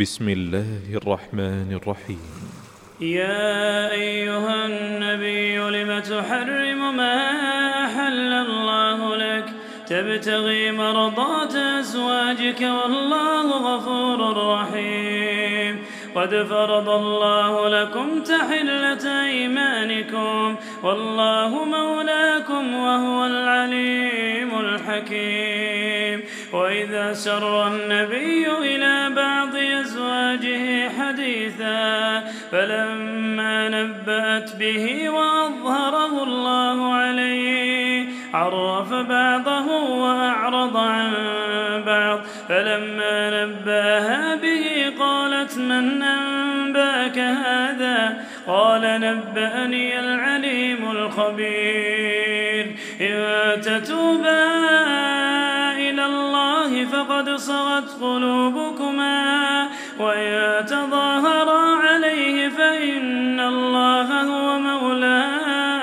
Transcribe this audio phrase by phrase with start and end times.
[0.00, 2.20] بسم الله الرحمن الرحيم.
[3.00, 7.30] يا أيها النبي لم تحرم ما
[7.84, 9.44] أحل الله لك؟
[9.86, 15.78] تبتغي مرضات أزواجك والله غفور رحيم.
[16.14, 20.56] قد فرض الله لكم تحلة أيمانكم.
[20.82, 26.22] والله مولاكم وهو العليم الحكيم.
[26.52, 29.11] وإذا سر النبي إلى
[30.42, 32.20] أزواجه حديثا
[32.52, 41.12] فلما نبأت به وأظهره الله عليه عرف بعضه وأعرض عن
[41.86, 52.76] بعض فلما نبأها به قالت من أنبأك هذا؟ قال نبأني العليم الخبير.
[53.00, 54.44] إن تتوبا
[55.76, 59.61] إلى الله فقد صغت قلوبكما.
[59.98, 65.82] وإن تظاهرا عليه فإن الله هو مولاه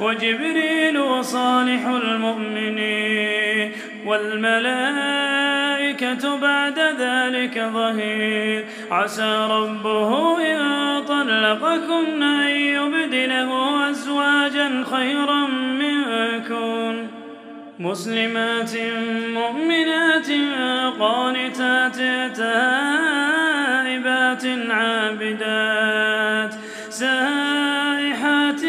[0.00, 3.72] وجبريل وصالح المؤمنين
[4.06, 5.20] والملائكة
[6.36, 8.64] بعد ذلك ظهير.
[8.90, 10.60] عسى ربه إن
[11.04, 15.99] طلقكن أن يبدله أزواجا خيرا منكن
[17.80, 18.76] مسلمات
[19.34, 20.30] مؤمنات
[21.00, 21.96] قانتات
[22.36, 26.54] تائبات عابدات
[26.90, 28.60] سائحات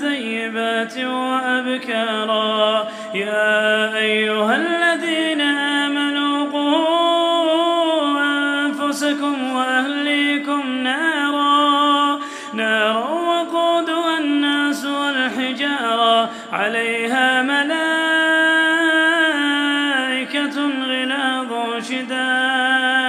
[0.00, 2.88] ثيبات وأبكارا.
[3.14, 8.20] يا أيها الذين آمنوا قوا
[8.64, 12.18] أنفسكم وأهليكم نارا.
[12.54, 16.30] نارا وقودها الناس والحجارة.
[16.52, 17.35] عليها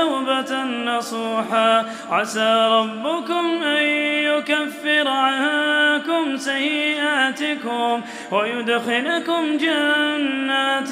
[0.00, 1.86] توبة نصوحا.
[2.10, 3.82] عسى ربكم أن
[4.30, 8.02] يكفر عنكم سيئاتكم
[8.32, 10.88] ويدخلكم جنات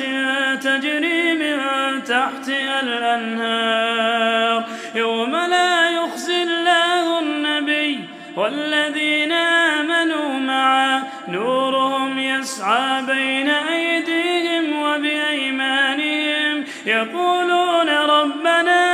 [0.65, 1.57] تجري من
[2.05, 4.65] تحتها الأنهار.
[4.95, 8.01] يوم لا يخزي الله النبي
[8.37, 9.33] والذين
[9.77, 11.03] آمنوا معه.
[11.29, 16.65] نورهم يسعى بين أيديهم وبأيمانهم.
[16.87, 18.88] يقولون ربنا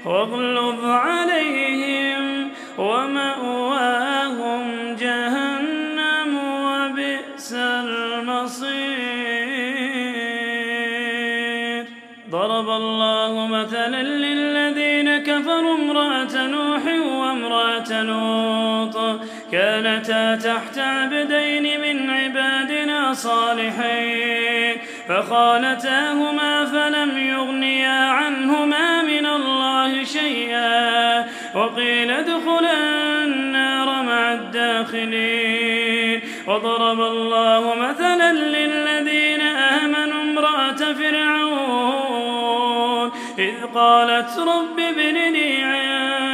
[0.04, 4.62] واغلظ عليهم ومأواهم
[5.00, 8.98] جهنم وبئس المصير.
[12.30, 14.00] ضرب الله مثلا
[17.90, 19.20] لوط
[19.52, 24.76] كانتا تحت عبدين من عبادنا صالحين
[25.08, 36.22] فخانتاهما فلم يغنيا عنهما من الله شيئا وقيل ادخلا النار مع الداخلين.
[36.48, 42.28] وضرب الله مثلا للذين آمنوا امرأة فرعون
[43.38, 45.64] إذ قالت رب ابن لي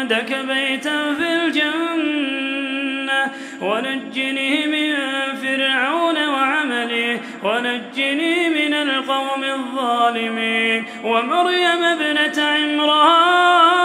[0.05, 3.31] عندك بيتا في الجنة
[3.61, 4.95] ونجني من
[5.37, 13.85] فرعون وعمله ونجني من القوم الظالمين ومريم ابنة عمران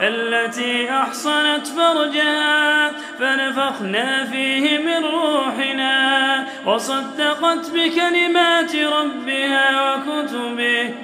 [0.00, 10.94] التي أحصنت فرجها فنفخنا فيه من روحنا وصدقت بكلمات ربها وكتبه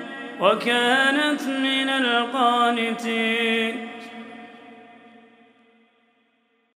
[0.41, 3.86] وكانت من القانتين